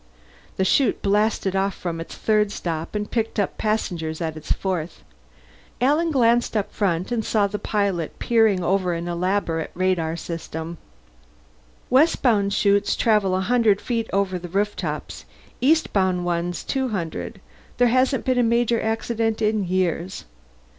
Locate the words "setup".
10.15-10.77